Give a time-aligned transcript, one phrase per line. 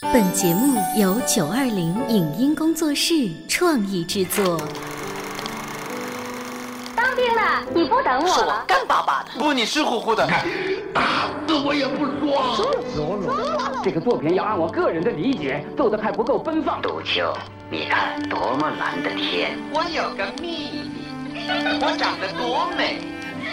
[0.00, 4.56] 本节目由九二零影音工作室创意制作。
[6.94, 8.64] 当兵了，你不等我了？
[8.68, 10.24] 干巴巴的，不，你湿乎乎的。
[10.94, 11.02] 打
[11.46, 12.54] 死我也不说。
[12.54, 16.80] 说说，这个作品要按我个人的理解做的还不够奔放。
[16.80, 17.34] 杜秋，
[17.68, 19.58] 你看多么蓝的天！
[19.72, 20.86] 我有个秘
[21.34, 21.48] 密，
[21.80, 22.98] 我长得多美，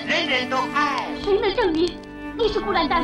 [0.05, 1.07] 人人都爱。
[1.23, 1.97] 谁能证明
[2.37, 3.03] 你是孤兰丹？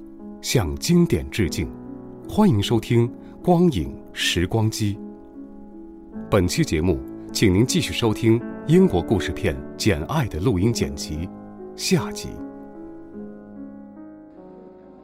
[0.41, 1.71] 向经典致敬，
[2.27, 3.07] 欢迎收听
[3.43, 4.95] 《光影时光机》。
[6.31, 6.99] 本期节目，
[7.31, 11.29] 请您继续收听英国故事片《简爱》的录音剪辑，
[11.75, 12.29] 下集。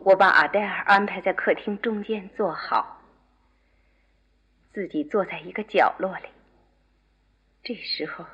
[0.04, 3.00] 我把阿黛尔安排在客厅中间坐好，
[4.74, 6.26] 自己坐在一个角落里。
[7.64, 8.26] 这时候，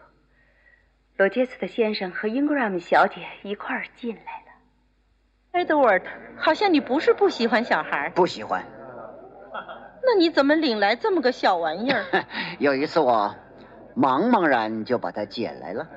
[1.18, 4.43] 罗杰斯特先生和英格拉姆小姐一块儿进来。
[5.54, 6.02] Edward，
[6.36, 8.12] 好像你不是不喜欢小孩。
[8.16, 8.66] 不喜欢。
[10.02, 12.04] 那你怎么领来这么个小玩意儿？
[12.58, 13.36] 有一次我
[13.96, 15.88] 茫茫然就把它捡来了。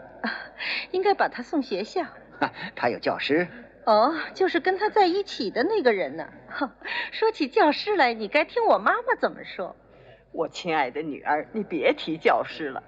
[0.92, 2.02] 应该把他送学校。
[2.76, 3.48] 他有教师。
[3.86, 6.28] 哦，就是跟他在一起的那个人呢。
[7.10, 9.74] 说起教师来，你该听我妈妈怎么说。
[10.32, 12.82] 我亲爱的女儿，你别提教师了。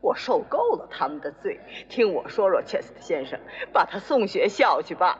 [0.00, 1.60] 我受够了他们的罪。
[1.90, 3.38] 听我说说，切斯特先生，
[3.74, 5.18] 把他送学校去吧。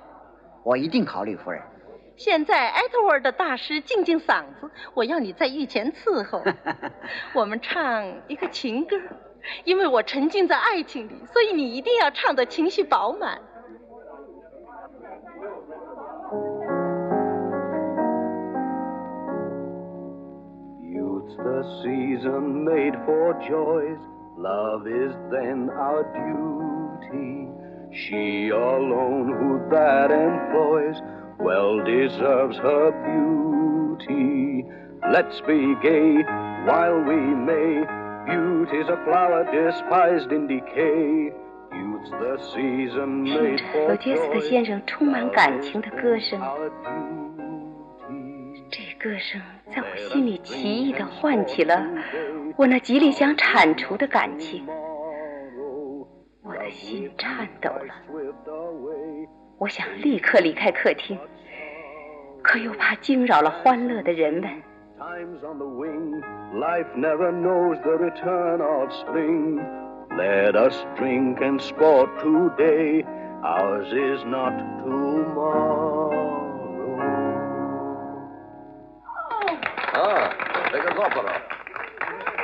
[0.63, 1.63] 我一定考虑，夫人。
[2.17, 6.43] 现在艾特沃的大师静静嗓子，我要你在御前伺候。
[7.33, 8.97] 我们唱一个情歌，
[9.65, 13.39] 因为我沉浸在爱情里，所以你一定要唱的情绪饱满。
[27.92, 31.00] She alone who that employs
[31.40, 34.66] well deserves her beauty.
[35.12, 36.24] Let's be gay
[36.66, 37.86] while we may.
[38.26, 41.32] Beauty's a flower despised in decay.
[41.74, 46.40] Youth's the season made for 罗杰斯特先生充满感情的歌声，
[48.70, 49.42] 这歌声
[49.76, 51.86] 在我心里奇异地唤起了
[52.56, 54.66] 我那极力想铲除的感情。
[56.71, 57.95] 心颤抖了，
[59.59, 61.19] 我想立刻离开客厅，
[62.43, 64.45] 可又怕惊扰了欢乐的人们。
[79.95, 80.31] 啊，
[80.71, 81.33] 这个做不了。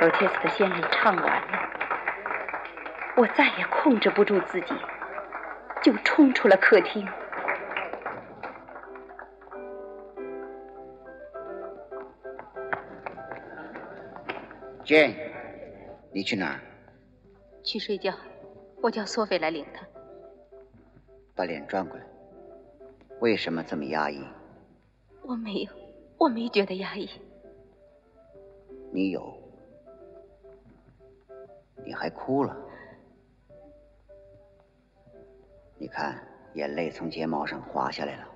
[0.01, 1.54] 罗切斯特先生唱完了。
[3.17, 4.73] 我再也控制不住自己，
[5.81, 7.07] 就冲出了客厅。
[14.83, 15.15] Jane，
[16.11, 16.59] 你去哪儿？
[17.63, 18.13] 去睡觉。
[18.81, 19.83] 我叫索菲来领他。
[21.33, 22.05] 把脸转过来。
[23.19, 24.23] 为什么这么压抑？
[25.23, 25.71] 我没有，
[26.17, 27.09] 我没觉得压抑。
[28.91, 29.33] 你有。
[31.83, 32.55] 你还哭了。
[35.85, 36.19] 你看，
[36.55, 38.27] 眼泪从睫毛上滑下来了。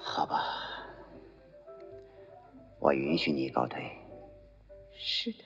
[0.00, 0.38] 好吧，
[2.78, 3.82] 我允许你告退。
[4.92, 5.38] 是的。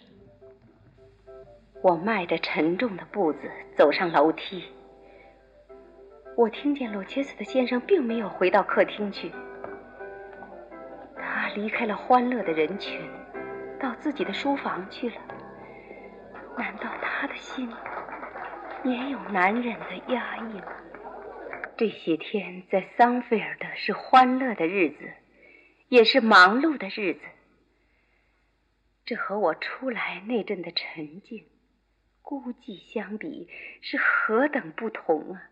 [1.81, 4.63] 我迈着沉重的步子走上楼梯。
[6.37, 9.33] 我听见罗切斯特先生并没有回到客厅去，
[11.17, 13.01] 他离开了欢乐的人群，
[13.81, 15.17] 到自己的书房去了。
[16.59, 17.67] 难道他的心？
[18.85, 20.81] 也有男人的压抑了？
[21.77, 25.13] 这些天在桑菲尔德是欢乐的日子，
[25.89, 27.21] 也是忙碌的日子。
[29.07, 31.47] 这和我出来那阵的沉静、
[32.23, 33.49] 孤寂相比，
[33.81, 35.51] 是何等不同啊！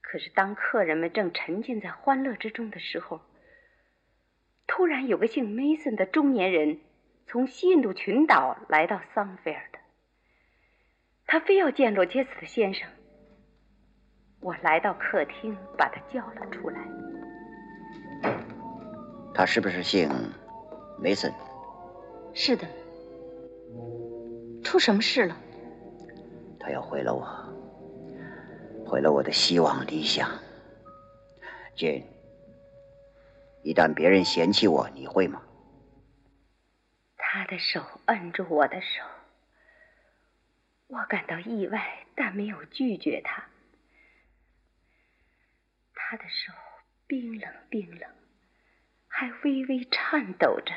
[0.00, 3.20] 可是当客人们正沉浸在欢乐之中的时候，
[4.66, 6.78] 突然有个姓梅森的中年人
[7.26, 9.70] 从西印度群岛来到桑菲尔。
[11.26, 12.88] 他非要见罗杰斯的先生。
[14.40, 16.80] 我来到客厅，把他叫了出来。
[19.34, 20.08] 他是不是姓
[21.00, 21.32] 梅森？
[22.34, 22.66] 是的。
[24.62, 25.36] 出什么事了？
[26.60, 27.26] 他要毁了我，
[28.86, 30.30] 毁了我的希望理想。
[31.76, 32.04] Jane，
[33.62, 35.42] 一旦别人嫌弃我，你会吗？
[37.16, 39.02] 他的手摁住我的手，
[40.86, 43.44] 我感到意外，但没有拒绝他。
[45.94, 46.52] 他的手
[47.06, 48.08] 冰冷冰冷，
[49.08, 50.74] 还微微颤抖着。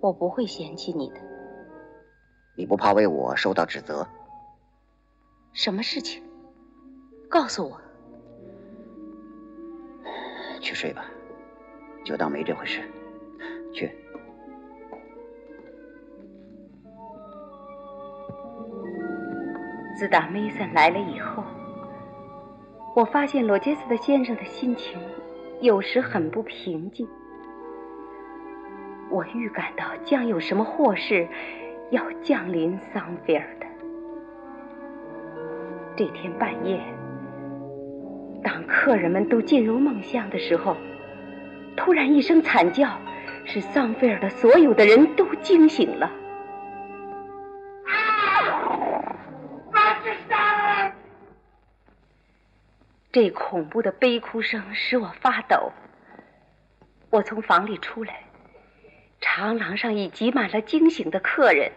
[0.00, 1.20] 我不会嫌弃你的。
[2.56, 4.06] 你不怕为我受到指责？
[5.52, 6.22] 什么事情？
[7.30, 7.80] 告诉我。
[10.60, 11.08] 去睡吧，
[12.04, 12.82] 就当没这回事。
[13.72, 13.94] 去。
[19.98, 21.42] 自打梅森来了以后，
[22.94, 24.96] 我发现罗杰斯的先生的心情
[25.60, 27.04] 有时很不平静。
[29.10, 31.26] 我预感到将有什么祸事。
[31.90, 33.66] 要降临桑菲尔的
[35.96, 36.78] 这天半夜，
[38.44, 40.76] 当客人们都进入梦乡的时候，
[41.78, 42.90] 突然一声惨叫，
[43.46, 46.12] 使桑菲尔的所有的人都惊醒了。
[53.20, 55.72] 这恐怖的悲哭声使我发抖。
[57.10, 58.20] 我从房里出来。
[59.20, 61.72] 长廊上已挤满了惊醒的客人。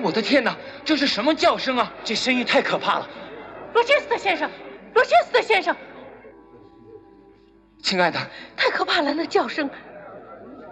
[0.00, 1.92] 我的天哪，这是什么叫声啊？
[2.04, 3.08] 这声音太可怕了！
[3.74, 4.48] 罗切斯特先生，
[4.94, 5.74] 罗切斯特先生，
[7.82, 8.20] 亲爱的，
[8.56, 9.12] 太可怕了！
[9.12, 9.68] 那叫声，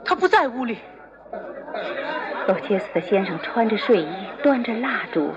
[0.05, 0.79] 他不在屋里。
[2.47, 4.09] 罗切斯特先生穿着睡衣，
[4.41, 5.35] 端着蜡烛，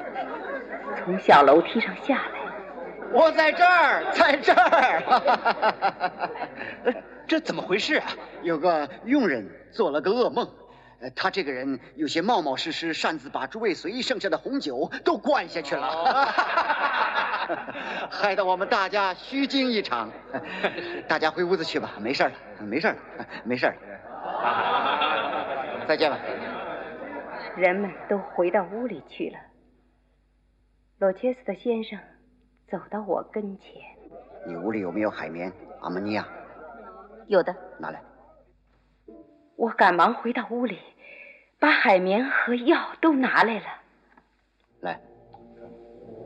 [1.06, 2.31] 从小楼梯上下来。
[3.13, 5.01] 我在这儿，在这儿。
[7.27, 8.07] 这怎么回事啊？
[8.42, 10.48] 有个佣人做了个噩梦，
[11.15, 16.25] 他这个人有些冒冒失失，擅自把诸位随意剩下的红酒都灌下去了，
[18.09, 20.09] 害得我们大家虚惊一场。
[21.07, 22.95] 大家回屋子去吧，没事了，没事了，
[23.44, 23.74] 没事了。
[25.88, 26.18] 再见了。
[27.57, 29.38] 人们都回到屋里去了。
[31.01, 31.98] 罗切斯特先生
[32.69, 33.74] 走到我跟前
[34.45, 36.24] ：“你屋里有没有海绵、阿莫尼亚？”
[37.25, 38.00] 有的，拿来。
[39.56, 40.77] 我赶忙回到屋里，
[41.57, 43.65] 把海绵和药都拿来了。
[44.81, 45.01] 来，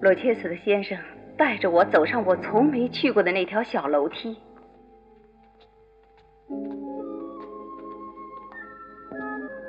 [0.02, 1.00] 罗切斯特先生
[1.38, 4.38] 带着我走上我从没去过的那条小楼梯。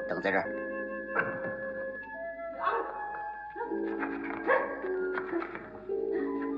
[0.08, 0.65] 等在这儿。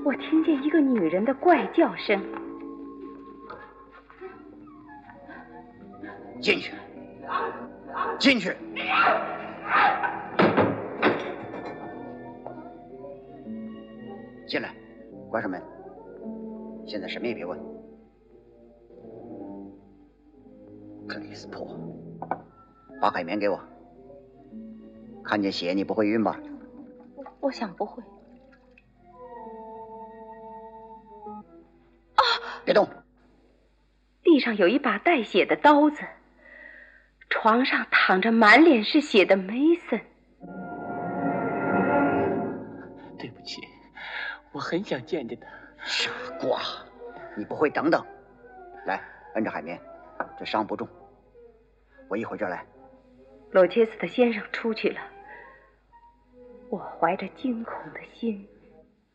[0.03, 2.19] 我听见一个女人的怪叫声。
[6.41, 6.73] 进去，
[8.17, 8.55] 进去，
[14.47, 14.73] 进来，
[15.29, 15.61] 关上门。
[16.85, 17.59] 现在什么也别问。
[21.07, 21.67] 克里斯珀，
[23.01, 23.59] 把海绵给我。
[25.23, 26.39] 看见血你不会晕吧？
[27.41, 28.01] 我想不会。
[32.65, 32.87] 别动。
[34.23, 36.03] 地上有一把带血的刀子。
[37.29, 40.01] 床上躺着满脸是血的梅森。
[43.19, 43.61] 对不起，
[44.51, 45.47] 我很想见见他。
[45.83, 46.59] 傻瓜，
[47.37, 48.03] 你不会等等？
[48.85, 48.99] 来，
[49.35, 49.79] 摁着海绵，
[50.39, 50.87] 这伤不重。
[52.07, 52.65] 我一会儿就来。
[53.51, 54.99] 罗切斯特先生出去了。
[56.69, 58.47] 我怀着惊恐的心，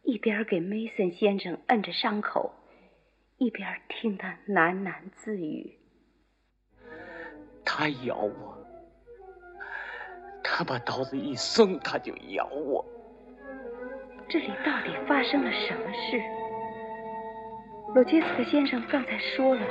[0.03, 2.55] 一边给梅森先生摁着伤口，
[3.39, 5.79] 一边听他喃喃自语。
[7.65, 8.59] 他咬我，
[10.43, 12.85] 他把刀子一松，他就咬我。
[14.29, 16.23] 这里到底发生了什么事？
[17.95, 19.63] 罗杰斯特先生刚才说了，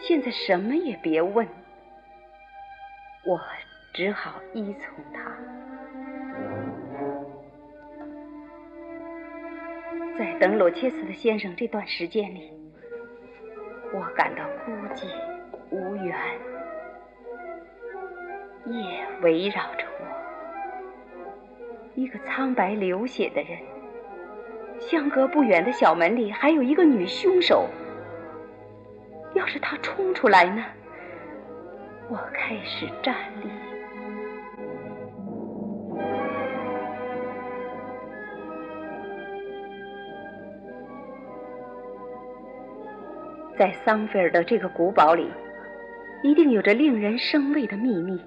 [0.00, 1.46] 现在什么也别问。
[3.26, 3.40] 我
[3.92, 5.36] 只好依从他。
[10.18, 12.50] 在等罗切斯特先生这段时间里，
[13.92, 15.06] 我感到孤寂
[15.70, 16.16] 无援。
[18.66, 20.04] 夜围绕着我，
[21.94, 23.58] 一个苍白流血的人。
[24.78, 27.68] 相隔不远的小门里还有一个女凶手。
[29.34, 30.64] 要是她冲出来呢？
[32.08, 33.50] 我开始站立。
[43.58, 45.30] 在桑菲尔的这个古堡里，
[46.22, 48.20] 一定有着令人生畏的秘密。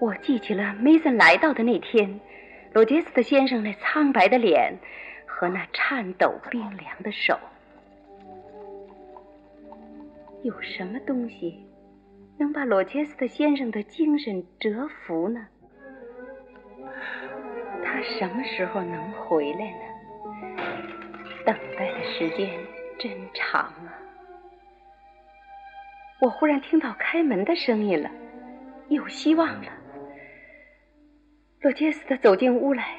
[0.00, 2.20] 我记起了梅森来到的那天，
[2.72, 4.74] 罗杰斯特先生那苍白的脸
[5.26, 7.38] 和那颤抖冰凉的手。
[10.42, 11.66] 有什么东西
[12.38, 15.46] 能把罗杰斯特先生的精神折服呢？
[17.84, 19.78] 他什么时候能回来呢？
[21.44, 22.48] 等待的时间
[22.98, 23.94] 真长啊！
[26.20, 28.10] 我忽然听到开门的声音了，
[28.88, 29.70] 有希望了。
[31.60, 32.96] 罗杰斯特走进屋来，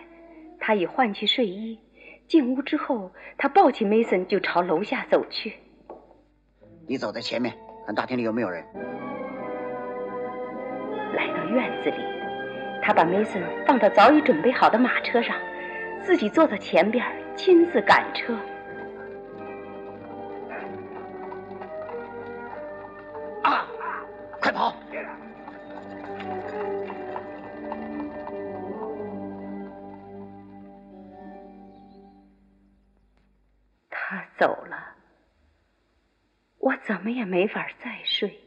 [0.60, 1.78] 他已换去睡衣。
[2.28, 5.54] 进屋之后，他抱起梅森就朝楼下走去。
[6.88, 7.54] 你走在前面，
[7.86, 8.64] 看大厅里有没有人。
[11.14, 11.98] 来到院子里，
[12.82, 15.36] 他把梅森放到早已准备好的马车上，
[16.04, 18.38] 自己坐在前边，亲自赶车。
[37.30, 38.40] 没法再睡。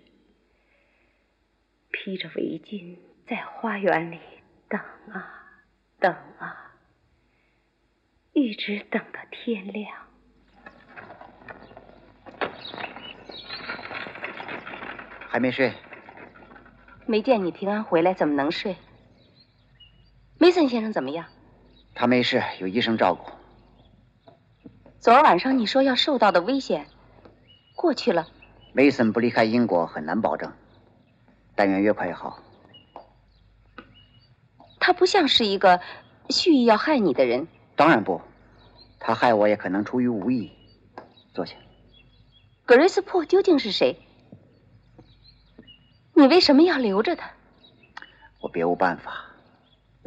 [1.93, 2.99] 披着围巾
[3.29, 4.19] 在花园里
[4.69, 5.63] 等啊
[6.01, 6.75] 等啊，
[8.33, 9.89] 一直等到天亮。
[15.29, 15.73] 还没睡？
[17.07, 18.77] 没见你平安回来，怎么能睡？
[20.41, 21.27] 梅森先生怎么样？
[21.95, 23.31] 他没事，有医生照顾。
[24.99, 26.89] 昨儿晚上你说要受到的危险
[27.77, 28.27] 过去了。
[28.73, 30.53] 梅森不离开英国很难保证，
[31.55, 32.43] 但愿越快越好。
[34.81, 35.81] 他不像是一个
[36.31, 37.47] 蓄意要害你的人。
[37.77, 38.21] 当然不，
[38.99, 40.51] 他害我也可能出于无意。
[41.35, 41.55] 坐下。
[42.65, 44.01] 格瑞斯珀究竟是谁？
[46.15, 47.31] 你为什么要留着他？
[48.41, 49.27] 我别无办法。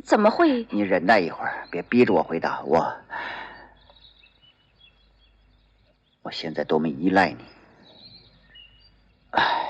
[0.04, 0.68] 怎么会？
[0.72, 2.62] 你忍耐一会儿，别逼着我回答。
[2.64, 2.96] 我，
[6.24, 7.44] 我现在多么依赖你。
[9.36, 9.70] 唉，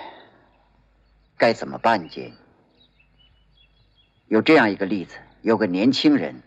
[1.37, 2.31] 该怎么办，姐？
[4.27, 6.41] 有这样一个例子，有个年轻人，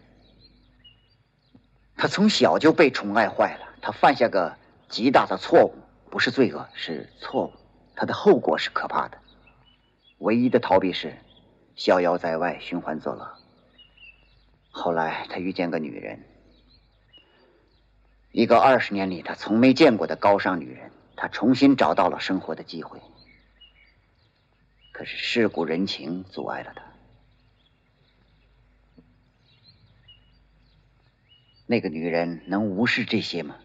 [1.97, 4.57] 他从小就被宠爱坏了，他犯下个
[4.89, 5.75] 极大的错误，
[6.11, 7.53] 不是罪恶，是错误，
[7.97, 9.19] 他的后果是可怕的。
[10.19, 11.17] 唯一的逃避是
[11.75, 13.35] 逍遥在外，寻欢作乐。
[14.71, 16.25] 后来他遇见个女人，
[18.31, 23.01] 一个二十年里他从没见过的高尚女人，他重新找到了生活的机会。
[24.93, 26.85] 可是世故人情阻碍了他。
[31.67, 33.57] 那个女人能无视这些吗？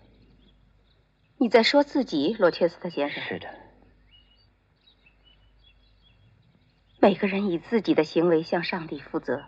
[1.38, 3.24] 你在说自己，罗切斯特先生？
[3.24, 3.48] 是的。
[7.00, 9.44] 每个人以自己的行为向上帝负责，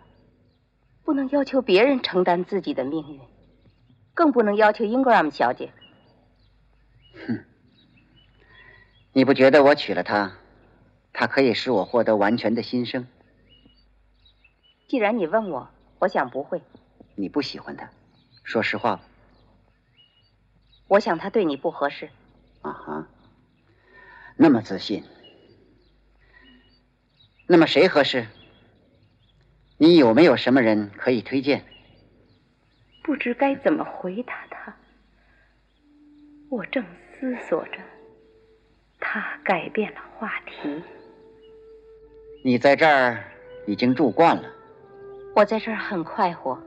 [1.04, 3.20] 不能要求别人承担自己的命运，
[4.14, 5.72] 更不能要求英格拉姆小姐。
[7.14, 7.44] 哼，
[9.16, 10.36] 你不觉得我娶了她，
[11.14, 13.06] 她可以使我获得完全的新生？
[14.88, 15.70] 既然你问我，
[16.00, 16.60] 我想不会。
[17.14, 17.88] 你不喜欢她，
[18.44, 19.02] 说实话吧。
[20.88, 22.10] 我想她对你不合适。
[22.60, 23.08] 啊哈，
[24.36, 25.02] 那么自信。
[27.46, 28.26] 那么谁合适？
[29.78, 31.64] 你有没有什么人可以推荐？
[33.02, 34.76] 不知该怎么回答他。
[36.50, 36.84] 我正
[37.18, 37.78] 思索着，
[39.16, 40.82] 他改变了话题。
[42.44, 43.24] 你在这儿
[43.66, 44.42] 已经住惯了。
[45.34, 46.58] 我在这儿很快活。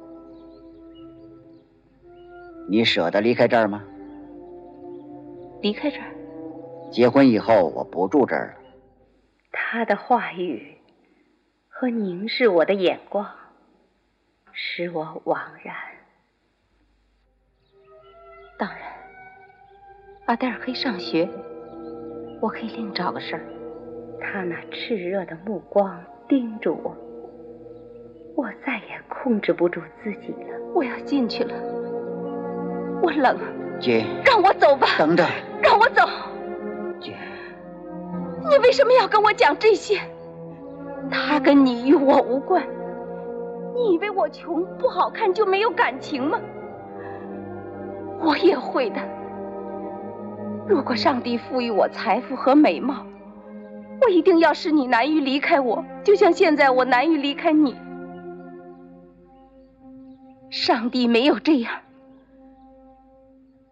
[2.67, 3.83] 你舍得离开这儿吗？
[5.61, 6.09] 离开这儿？
[6.91, 8.69] 结婚以后我不住这儿了。
[9.51, 10.75] 他的话语
[11.67, 13.29] 和凝视我的眼光，
[14.53, 15.75] 使我惘然。
[18.57, 18.79] 当然，
[20.25, 21.29] 阿黛尔可以上学，
[22.41, 23.41] 我可以另找个事儿。
[24.19, 26.95] 他那炽热的目光盯住我，
[28.35, 30.59] 我再也控制不住自己了。
[30.73, 31.53] 我要进去了，
[33.01, 33.37] 我冷。
[33.79, 34.87] 姐，让我走吧。
[34.97, 35.25] 等等，
[35.63, 36.03] 让我走。
[36.99, 37.15] 姐。
[38.49, 39.99] 你为什么要跟我讲这些？
[41.09, 42.61] 他跟你与我无关。
[43.73, 46.39] 你以为我穷不好看就没有感情吗？
[48.19, 48.99] 我也会的。
[50.69, 53.03] 如果上帝赋予我财富和美貌，
[54.03, 57.75] 我一定要使你难于离开我，就像现在我难于离开你。
[60.51, 61.73] 上帝没有这样。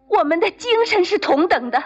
[0.08, 1.80] 我们的精神是同等的。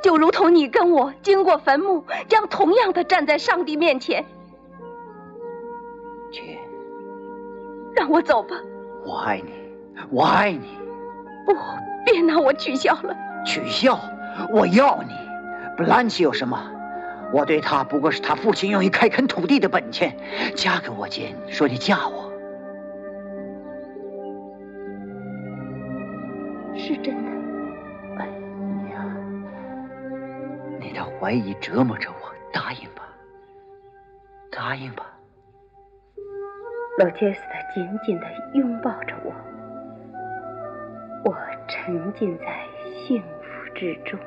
[0.00, 4.24] 就如同你跟我经过坟墓，将同样的站在上帝面前。
[6.30, 6.56] 去，
[7.96, 8.54] 让我走吧。
[9.04, 9.50] 我爱你，
[10.10, 10.78] 我爱你。
[11.44, 11.52] 不，
[12.04, 13.16] 别拿我取笑了。
[13.44, 13.98] 取笑？
[14.50, 15.14] 我要你。
[15.76, 16.58] 布兰奇有什么？
[17.32, 20.16] 我对他不过是他父亲用于开垦土地的本钱。
[20.54, 22.32] 嫁给我，姐，你说你嫁我。
[26.76, 27.30] 是真的。
[28.18, 28.26] 哎
[28.90, 29.04] 呀，
[30.80, 33.02] 你的怀疑折磨着我，答应吧，
[34.52, 35.04] 答应吧。
[36.98, 39.34] 罗切斯特紧紧的拥抱着我，
[41.24, 42.44] 我沉浸在
[43.76, 44.18] 之中。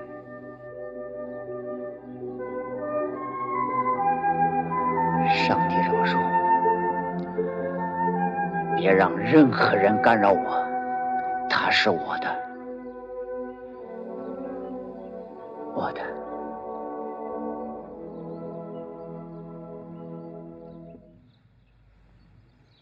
[5.28, 6.18] 上帝饶恕，
[8.78, 10.66] 别让任何人干扰我，
[11.50, 12.28] 他是我的，
[15.76, 16.02] 我的。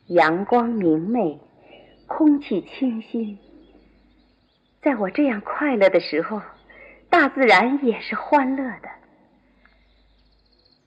[0.07, 1.39] 阳光明媚，
[2.07, 3.37] 空气清新。
[4.81, 6.39] 在我这样快乐的时候，
[7.17, 8.89] 大自然也是欢乐的。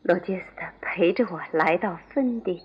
[0.03, 2.63] 罗杰斯特陪着我来到芬迪，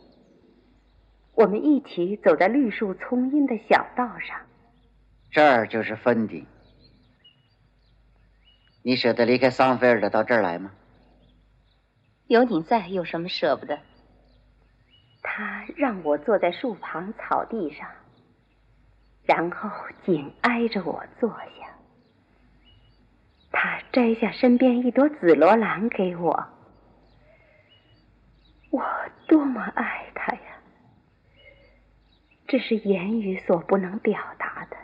[1.33, 4.39] 我们一起走在绿树葱荫的小道上。
[5.31, 6.45] 这儿就是芬迪。
[8.83, 10.71] 你舍得离开桑菲尔德到这儿来吗？
[12.27, 13.79] 有你在，有什么舍不得？
[15.23, 17.89] 他让我坐在树旁草地上，
[19.23, 19.71] 然后
[20.05, 21.64] 紧挨着我坐下。
[23.57, 26.47] 他摘下身边一朵紫罗兰给我。
[28.69, 28.83] 我
[29.29, 30.59] 多么爱他呀！
[32.45, 34.75] 这是言语所不能表达的。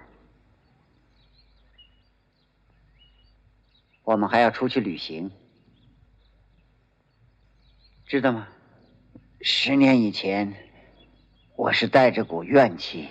[4.03, 5.29] 我们还要出去旅行，
[8.05, 8.47] 知道吗？
[9.41, 10.53] 十年以前，
[11.57, 13.09] 我是带着股怨气，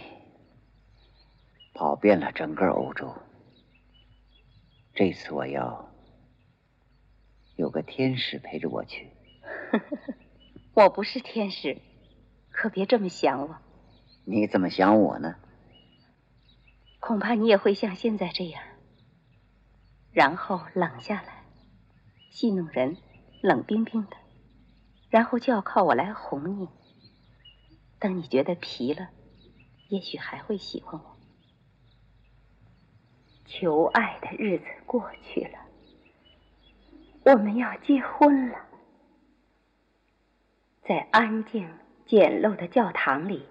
[1.75, 3.15] 跑遍了整个欧洲。
[5.01, 5.89] 这次我要
[7.57, 9.09] 有个天使陪着我去。
[10.77, 11.81] 我不是天使，
[12.51, 13.57] 可别这么想我。
[14.27, 15.37] 你怎么想我呢？
[16.99, 18.63] 恐怕你也会像现在这样，
[20.13, 21.45] 然后冷下来，
[22.31, 22.99] 戏弄人，
[23.41, 24.19] 冷冰冰的。
[25.09, 26.69] 然后就要靠我来哄你。
[27.99, 29.09] 等你觉得疲了，
[29.89, 31.10] 也许还会喜欢我。
[33.51, 35.59] 求爱的日子过去了，
[37.25, 38.59] 我们要结婚了。
[40.87, 41.69] 在安静
[42.07, 43.43] 简陋的教堂里，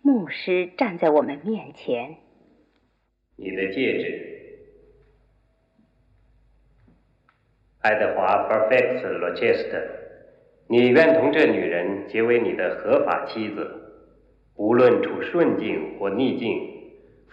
[0.00, 2.16] 牧师站在我们面前。
[3.36, 4.24] 你的戒指。
[7.80, 9.90] 爱德华 Perfect Rochester，
[10.68, 14.14] 你愿同这女人结为你的合法妻子，
[14.56, 16.67] 无论处顺境或逆境，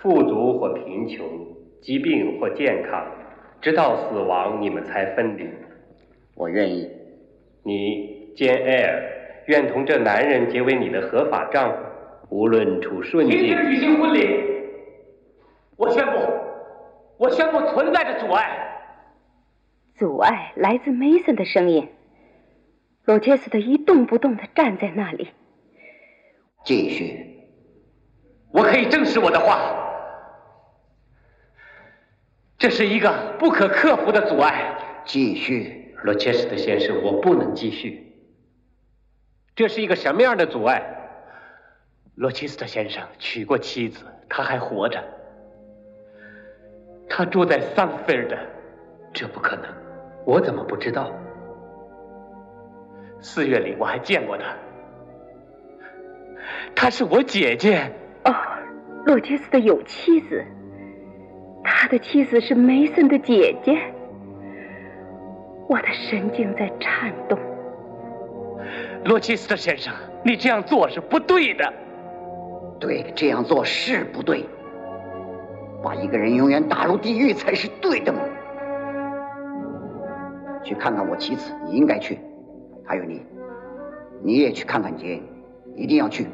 [0.01, 1.25] 富足或贫穷，
[1.81, 3.05] 疾病或健康，
[3.61, 5.49] 直到死亡你们才分离。
[6.35, 6.89] 我愿意。
[7.63, 9.01] 你 Jane Eyre
[9.47, 11.77] 愿同这男人结为你的合法丈夫，
[12.29, 13.39] 无论处顺境。
[13.39, 14.27] 停止举行婚礼！
[15.77, 16.11] 我宣布，
[17.17, 18.61] 我宣布存在着阻碍。
[19.95, 21.87] 阻碍来自梅森的声音。
[23.05, 25.29] 罗切斯特一动不动地站在那里。
[26.63, 27.19] 继续。
[28.51, 29.84] 我可以证实我的话。
[32.65, 34.75] 这是一个不可克服的阻碍。
[35.05, 38.11] 继续，罗切斯特先生，我不能继续。
[39.55, 40.83] 这是一个什么样的阻碍？
[42.15, 44.99] 罗切斯特先生娶过妻子，他还活着。
[47.07, 48.35] 他住在桑菲尔德，
[49.13, 49.65] 这不可能。
[50.25, 51.11] 我怎么不知道？
[53.21, 54.57] 四月里我还见过他，
[56.73, 57.91] 她是我姐姐。
[58.23, 58.33] 哦，
[59.05, 60.43] 洛切斯特有妻子，
[61.65, 63.75] 他的妻子是梅森的姐姐。
[65.67, 67.37] 我的神经在颤动。
[69.05, 69.91] 罗切斯特先生，
[70.23, 71.73] 你这样做是不对的。
[72.79, 74.45] 对，这样做是不对。
[75.83, 78.19] 把一个人永远打入地狱才是对的嘛？
[80.63, 82.19] 去看看我妻子，你应该去。
[82.85, 83.23] 还有你，
[84.23, 85.19] 你也去看看杰，
[85.75, 86.27] 一定要去。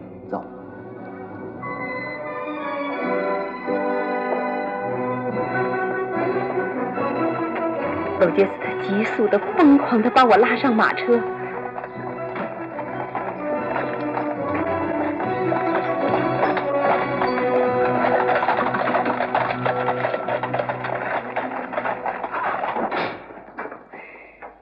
[8.22, 11.20] 罗杰斯特急速的、疯狂的把我拉上马车。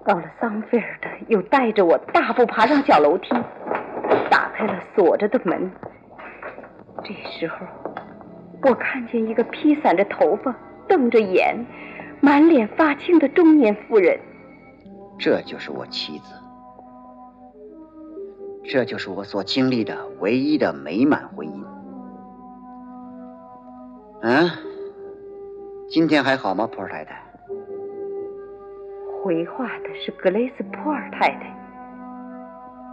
[0.06, 3.36] 到了桑菲尔德又带着我大步爬上小楼梯，
[4.30, 5.69] 打开了锁着的门。
[7.04, 7.58] 这时候，
[8.62, 10.56] 我看见一个披散着头发、
[10.88, 11.58] 瞪着眼、
[12.21, 14.19] 满脸发青的中年妇人。
[15.17, 16.34] 这就是我妻子，
[18.63, 21.63] 这就是我所经历的唯一的美满婚姻。
[24.21, 24.49] 嗯，
[25.89, 27.23] 今天还好吗，普尔太太？
[29.21, 31.55] 回话的是格雷斯·普尔太太。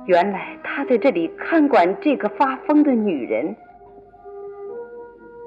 [0.06, 3.56] 原来她在这里看管这个发疯的女人。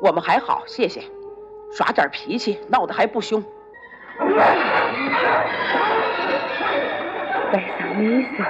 [0.01, 1.01] 我们还好，谢谢。
[1.71, 3.43] 耍点脾气，闹得还不凶。
[7.51, 8.43] 白萨米斯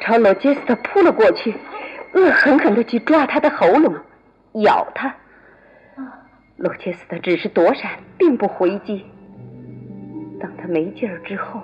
[0.00, 1.54] 朝罗杰斯特扑了过去，
[2.14, 3.94] 恶狠狠地去抓他的喉咙，
[4.62, 5.14] 咬他。
[6.56, 9.04] 罗杰斯特只是躲闪，并不回击。
[10.40, 11.60] 等他没劲儿之后，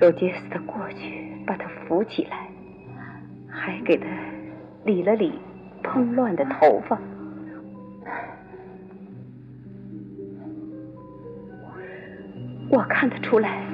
[0.00, 2.48] 罗杰斯特过去把他扶起来，
[3.50, 4.06] 还给他
[4.84, 5.38] 理了理
[5.82, 6.98] 蓬乱的头发。
[12.92, 13.66] 看得出来，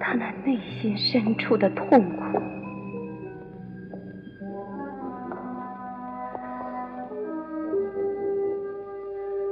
[0.00, 2.38] 他那内心深处的痛苦。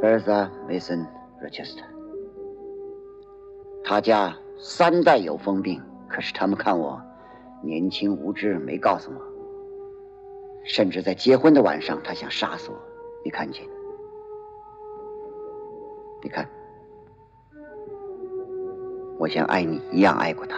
[0.03, 1.07] Bertha Mason
[1.41, 1.85] Rochester，
[3.85, 7.01] 他家三代有疯病，可是他们看我
[7.63, 9.21] 年轻无知，没告诉我。
[10.65, 12.79] 甚至在结婚的晚上，他想杀死我，
[13.25, 13.65] 你看见？
[16.23, 16.49] 你看。
[19.21, 20.57] 我像爱你一样爱过他，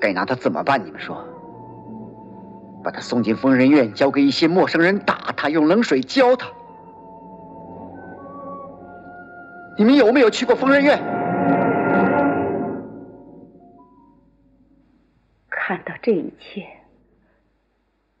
[0.00, 0.86] 该拿他怎么办？
[0.86, 1.16] 你们说，
[2.84, 6.46] 把他送进疯人院，交给一些陌生人打他，用冷水浇他？
[9.76, 10.96] 你们有没有去过疯人院？
[15.50, 16.68] 看到这一切，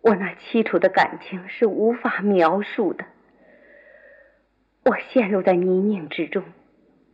[0.00, 3.04] 我那凄楚的感情是无法描述的。
[4.84, 6.42] 我陷入在泥泞之中，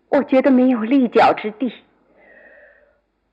[0.08, 1.72] 我觉得没有立脚之地。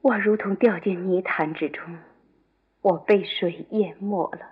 [0.01, 1.97] 我如同掉进泥潭之中，
[2.81, 4.51] 我被水淹没了。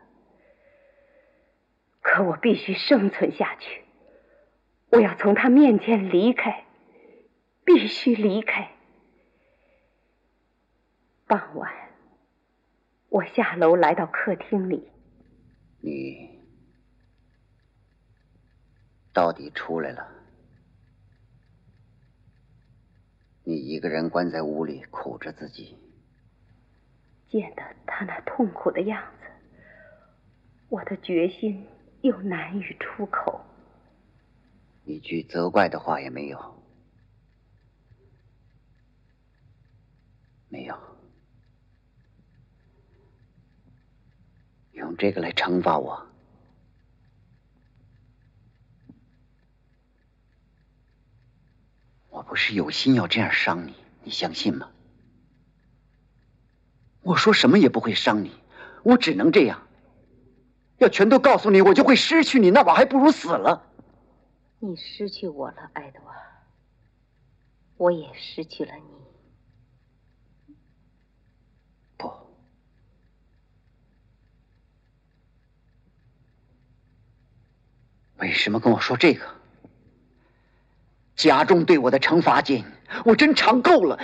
[2.01, 3.81] 可我必须生存下去，
[4.89, 6.63] 我要从他面前离开，
[7.65, 8.71] 必须离开。
[11.27, 11.71] 傍晚，
[13.09, 14.89] 我下楼来到客厅里。
[15.81, 16.32] 你。
[19.13, 20.07] 到底出来了？
[23.45, 25.77] 你一个人关在屋里苦着自己，
[27.29, 29.27] 见到他那痛苦的样子，
[30.69, 31.67] 我的决心
[32.01, 33.41] 又难以出口，
[34.85, 36.63] 一句责怪的话也没有，
[40.47, 40.77] 没有，
[44.71, 46.12] 用这个来惩罚我。
[52.13, 53.73] 我不是有心要这样伤你，
[54.03, 54.69] 你相信吗？
[57.01, 58.31] 我说什么也不会伤你，
[58.83, 59.67] 我只能这样。
[60.77, 63.67] 要全都告诉你，我就会失去你，那我还不如死了。
[64.59, 66.13] 你失去我了，爱德华，
[67.77, 70.53] 我也失去了你。
[71.97, 72.13] 不，
[78.17, 79.42] 为什么跟我说这个？
[81.15, 82.63] 家中对我的惩罚金，
[83.05, 83.99] 我真尝够了。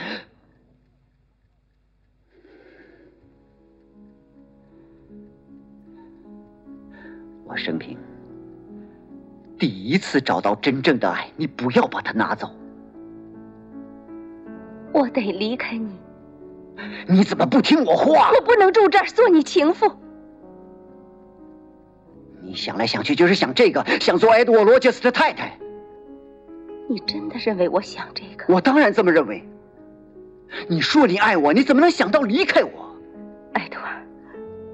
[7.46, 7.98] 我生平
[9.58, 12.50] 第一次找到真正的爱，你不要把它拿走。
[14.94, 16.00] 我得离开你。
[17.08, 18.32] 你怎么不听我话？
[18.32, 19.92] 我不能住这儿做你情妇。
[22.42, 25.58] 你想来想去就是想这个，想做埃德沃·罗杰斯的太太。
[26.90, 28.52] 你真的认为我想这个？
[28.52, 29.44] 我当然这么认为。
[30.68, 32.96] 你说你爱我，你怎么能想到离开我？
[33.54, 34.04] 艾德尔，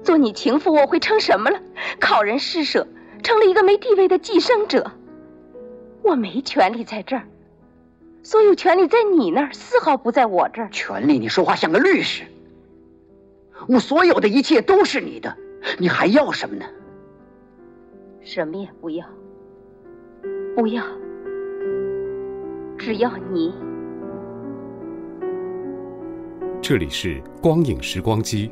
[0.02, 1.60] 做你情妇我会成什么了？
[2.00, 2.88] 靠人施舍，
[3.22, 4.90] 成了一个没地位的寄生者。
[6.00, 7.24] 我没权利在这儿，
[8.22, 10.70] 所有权利在你那儿，丝毫不在我这儿。
[10.70, 11.18] 权利？
[11.18, 12.24] 你说话像个律师。
[13.68, 15.36] 我所有的一切都是你的，
[15.78, 16.64] 你还要什么呢？
[18.22, 19.06] 什么也不要，
[20.56, 20.82] 不要。
[22.78, 23.52] 只要你。
[26.60, 28.50] 这里是光影时光机，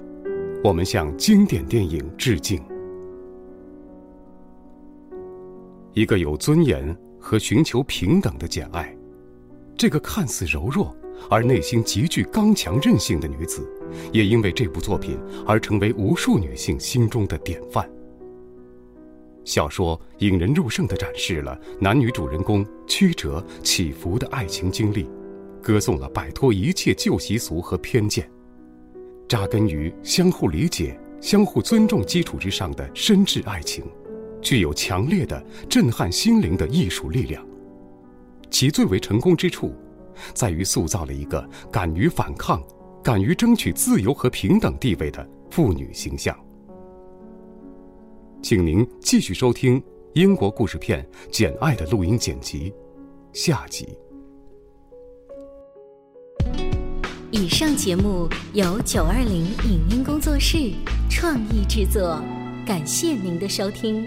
[0.63, 2.63] 我们向经典电影致敬。
[5.93, 8.97] 一个有尊严和寻求平等的简爱，
[9.77, 10.95] 这个看似柔弱
[11.31, 13.69] 而内心极具刚强韧性的女子，
[14.13, 17.89] 也因为这部作品而成为无数女性心中的典范。
[19.45, 25.07] 小说引人入胜地展示了男女主人公曲折起伏的爱情经历，
[25.63, 28.29] 歌颂了摆脱一切旧习俗和偏见，
[29.29, 33.85] 扎根于相互理解、相互尊重基础之上的深挚爱情，
[34.41, 37.47] 具有强烈的震撼心灵的艺术力量。
[38.51, 39.75] 其最为成功之处，
[40.33, 42.63] 在于塑造了一个敢于反抗、
[43.03, 46.35] 敢于争取自由和平等地位的妇女形象。
[48.45, 52.75] 请您继续收听英国故事片《简爱》的录音剪辑，
[53.33, 53.89] 下集。
[57.31, 60.59] 以上节目由九二零影音工作室
[61.09, 62.23] 创意制作，
[62.67, 64.07] 感谢您的收听。